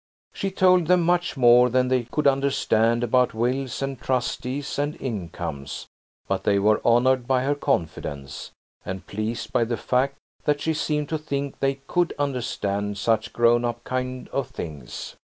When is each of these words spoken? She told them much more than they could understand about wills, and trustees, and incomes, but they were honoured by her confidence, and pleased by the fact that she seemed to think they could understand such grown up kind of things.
She 0.33 0.49
told 0.49 0.87
them 0.87 1.03
much 1.03 1.37
more 1.37 1.69
than 1.69 1.87
they 1.87 2.05
could 2.05 2.25
understand 2.25 3.03
about 3.03 3.35
wills, 3.35 3.83
and 3.83 4.01
trustees, 4.01 4.79
and 4.79 4.99
incomes, 4.99 5.85
but 6.27 6.43
they 6.43 6.57
were 6.57 6.81
honoured 6.83 7.27
by 7.27 7.43
her 7.43 7.53
confidence, 7.53 8.49
and 8.83 9.05
pleased 9.05 9.53
by 9.53 9.63
the 9.63 9.77
fact 9.77 10.17
that 10.45 10.59
she 10.59 10.73
seemed 10.73 11.09
to 11.09 11.19
think 11.19 11.59
they 11.59 11.75
could 11.85 12.15
understand 12.17 12.97
such 12.97 13.31
grown 13.31 13.63
up 13.63 13.83
kind 13.83 14.27
of 14.29 14.47
things. 14.47 15.17